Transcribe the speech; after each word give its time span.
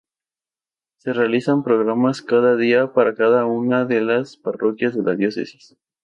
Se 0.97 1.13
realizan 1.13 1.61
programadas 1.63 2.23
cada 2.23 2.55
día 2.55 2.91
para 2.91 3.13
cada 3.13 3.45
una 3.45 3.85
de 3.85 4.01
las 4.01 4.35
parroquias 4.35 4.95
de 4.95 5.03
la 5.03 5.15
diócesis. 5.15 5.77